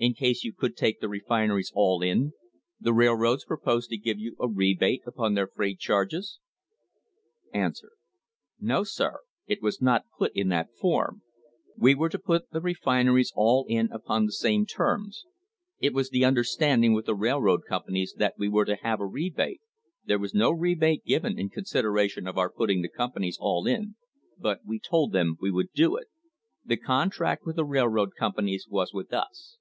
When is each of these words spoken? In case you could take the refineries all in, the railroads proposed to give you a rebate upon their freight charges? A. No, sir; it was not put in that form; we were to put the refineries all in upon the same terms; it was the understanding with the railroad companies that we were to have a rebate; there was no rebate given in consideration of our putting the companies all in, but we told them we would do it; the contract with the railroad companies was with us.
In 0.00 0.14
case 0.14 0.44
you 0.44 0.52
could 0.52 0.76
take 0.76 1.00
the 1.00 1.08
refineries 1.08 1.72
all 1.74 2.02
in, 2.02 2.32
the 2.78 2.92
railroads 2.92 3.44
proposed 3.44 3.90
to 3.90 3.96
give 3.96 4.16
you 4.16 4.36
a 4.38 4.46
rebate 4.46 5.02
upon 5.04 5.34
their 5.34 5.48
freight 5.48 5.80
charges? 5.80 6.38
A. 7.52 7.72
No, 8.60 8.84
sir; 8.84 9.18
it 9.48 9.60
was 9.60 9.82
not 9.82 10.04
put 10.16 10.30
in 10.36 10.50
that 10.50 10.72
form; 10.76 11.22
we 11.76 11.96
were 11.96 12.08
to 12.10 12.18
put 12.20 12.50
the 12.52 12.60
refineries 12.60 13.32
all 13.34 13.66
in 13.68 13.90
upon 13.90 14.24
the 14.24 14.30
same 14.30 14.64
terms; 14.66 15.26
it 15.80 15.92
was 15.92 16.10
the 16.10 16.24
understanding 16.24 16.92
with 16.94 17.06
the 17.06 17.16
railroad 17.16 17.62
companies 17.68 18.14
that 18.18 18.34
we 18.38 18.48
were 18.48 18.64
to 18.66 18.76
have 18.76 19.00
a 19.00 19.04
rebate; 19.06 19.60
there 20.04 20.20
was 20.20 20.32
no 20.32 20.52
rebate 20.52 21.04
given 21.04 21.36
in 21.36 21.50
consideration 21.50 22.28
of 22.28 22.38
our 22.38 22.52
putting 22.52 22.82
the 22.82 22.88
companies 22.88 23.36
all 23.40 23.66
in, 23.66 23.96
but 24.38 24.60
we 24.64 24.78
told 24.78 25.10
them 25.10 25.36
we 25.40 25.50
would 25.50 25.72
do 25.72 25.96
it; 25.96 26.06
the 26.64 26.76
contract 26.76 27.44
with 27.44 27.56
the 27.56 27.64
railroad 27.64 28.14
companies 28.16 28.68
was 28.70 28.94
with 28.94 29.12
us. 29.12 29.56